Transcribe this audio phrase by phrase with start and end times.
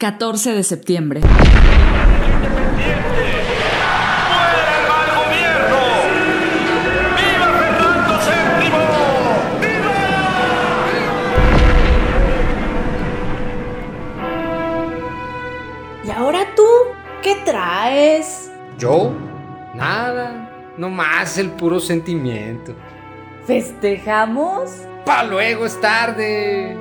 [0.00, 1.20] 14 de septiembre.
[16.04, 16.62] ¿Y ahora tú?
[17.20, 18.52] ¿Qué traes?
[18.78, 19.12] ¿Yo?
[19.74, 20.48] Nada.
[20.76, 22.72] Nomás el puro sentimiento.
[23.48, 24.70] ¿Festejamos?
[25.04, 26.76] ¡Pa luego es tarde!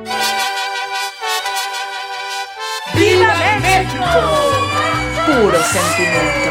[5.25, 6.49] Puro sentimiento.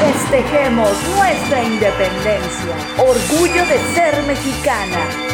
[0.00, 2.74] Festejemos nuestra independencia.
[2.96, 5.28] Orgullo de ser mexicana.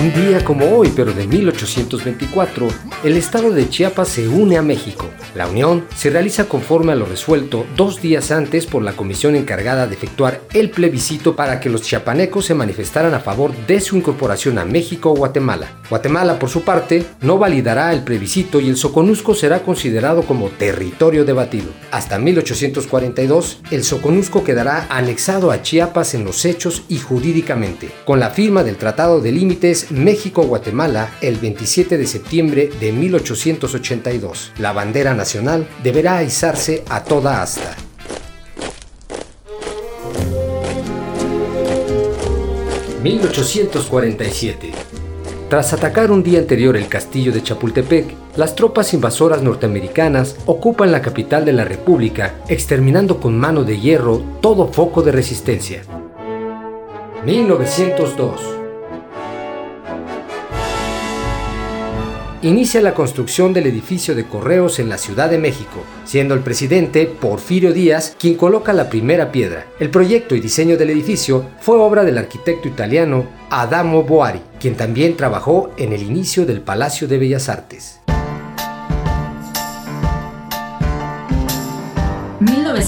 [0.00, 2.68] Un día como hoy, pero de 1824,
[3.02, 5.10] el estado de Chiapas se une a México.
[5.34, 9.88] La unión se realiza conforme a lo resuelto dos días antes por la comisión encargada
[9.88, 14.58] de efectuar el plebiscito para que los chiapanecos se manifestaran a favor de su incorporación
[14.58, 15.77] a México o Guatemala.
[15.90, 21.24] Guatemala, por su parte, no validará el plebiscito y el Soconusco será considerado como territorio
[21.24, 21.68] debatido.
[21.90, 27.90] Hasta 1842, el Soconusco quedará anexado a Chiapas en los hechos y jurídicamente.
[28.04, 34.52] Con la firma del Tratado de Límites México-Guatemala el 27 de septiembre de 1882.
[34.58, 37.76] La bandera nacional deberá izarse a toda asta.
[43.02, 44.87] ...1847...
[45.48, 51.00] Tras atacar un día anterior el castillo de Chapultepec, las tropas invasoras norteamericanas ocupan la
[51.00, 55.82] capital de la República, exterminando con mano de hierro todo foco de resistencia.
[57.24, 58.67] 1902
[62.42, 67.06] inicia la construcción del edificio de correos en la Ciudad de México, siendo el presidente
[67.06, 69.66] Porfirio Díaz quien coloca la primera piedra.
[69.80, 75.16] El proyecto y diseño del edificio fue obra del arquitecto italiano Adamo Boari, quien también
[75.16, 78.00] trabajó en el inicio del Palacio de Bellas Artes.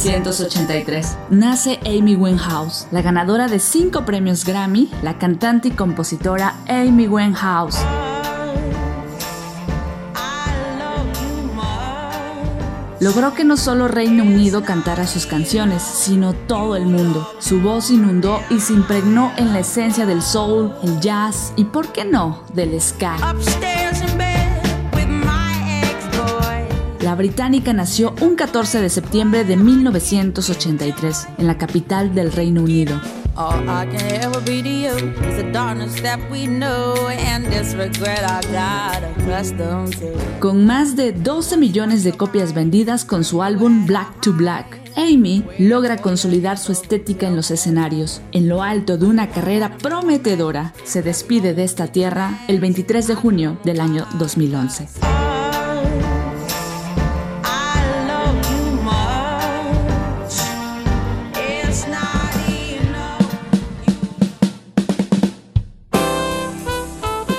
[0.05, 1.17] 1983.
[1.31, 7.79] Nace Amy Winehouse, la ganadora de cinco premios Grammy, la cantante y compositora Amy Winehouse.
[13.01, 17.29] Logró que no solo Reino Unido cantara sus canciones, sino todo el mundo.
[17.39, 21.93] Su voz inundó y se impregnó en la esencia del soul, el jazz y, por
[21.93, 23.17] qué no, del ska.
[27.01, 33.01] La británica nació un 14 de septiembre de 1983 en la capital del Reino Unido.
[40.41, 45.43] Con más de 12 millones de copias vendidas con su álbum Black to Black, Amy
[45.59, 48.21] logra consolidar su estética en los escenarios.
[48.33, 53.15] En lo alto de una carrera prometedora, se despide de esta tierra el 23 de
[53.15, 55.30] junio del año 2011.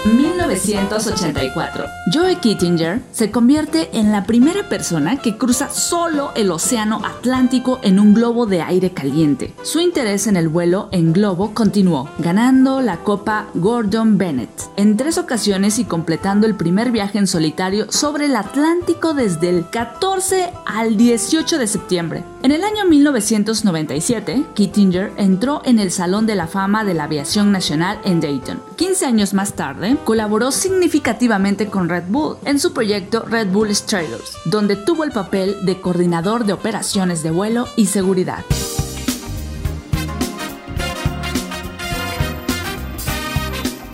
[0.06, 1.86] 1984.
[2.14, 8.00] Joe Kittinger se convierte en la primera persona que cruza solo el océano Atlántico en
[8.00, 9.54] un globo de aire caliente.
[9.64, 15.18] Su interés en el vuelo en globo continuó, ganando la Copa Gordon Bennett en tres
[15.18, 20.98] ocasiones y completando el primer viaje en solitario sobre el Atlántico desde el 14 al
[20.98, 22.24] 18 de septiembre.
[22.44, 27.52] En el año 1997, Kittinger entró en el Salón de la Fama de la Aviación
[27.52, 28.71] Nacional en Dayton.
[28.82, 34.40] 15 años más tarde, colaboró significativamente con Red Bull en su proyecto Red Bull Strailers,
[34.46, 38.44] donde tuvo el papel de coordinador de operaciones de vuelo y seguridad.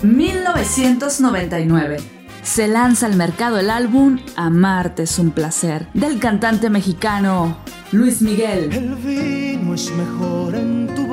[0.04, 2.00] ...1999
[2.44, 7.58] se lanza al mercado el álbum Amarte es un placer del cantante mexicano
[7.92, 8.72] Luis Miguel.
[8.72, 11.07] El vino es mejor en tu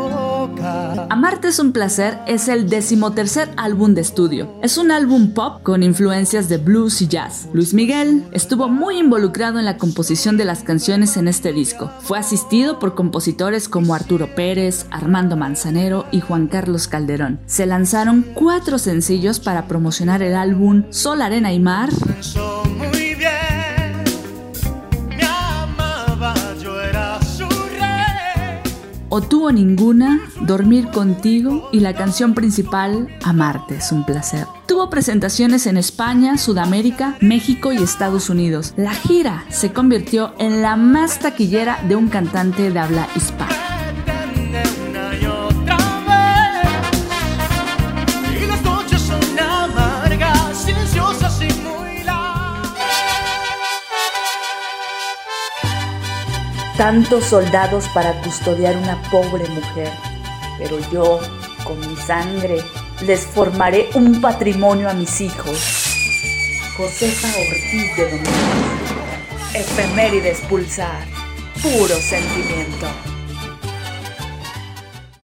[1.10, 4.54] Amarte es un placer es el decimotercer álbum de estudio.
[4.62, 7.48] Es un álbum pop con influencias de blues y jazz.
[7.52, 11.90] Luis Miguel estuvo muy involucrado en la composición de las canciones en este disco.
[12.00, 17.40] Fue asistido por compositores como Arturo Pérez, Armando Manzanero y Juan Carlos Calderón.
[17.46, 21.90] Se lanzaron cuatro sencillos para promocionar el álbum Sol, Arena y Mar.
[29.14, 34.44] O tuvo ninguna, Dormir contigo y la canción principal, Amarte es un placer.
[34.66, 38.74] Tuvo presentaciones en España, Sudamérica, México y Estados Unidos.
[38.76, 43.63] La gira se convirtió en la más taquillera de un cantante de habla hispana.
[56.76, 59.90] Tantos soldados para custodiar una pobre mujer,
[60.58, 61.20] pero yo,
[61.64, 62.62] con mi sangre,
[63.02, 65.84] les formaré un patrimonio a mis hijos.
[66.76, 68.30] Josefa Ortiz de Domingo.
[69.54, 71.06] Efemérides pulsar.
[71.62, 73.13] Puro sentimiento.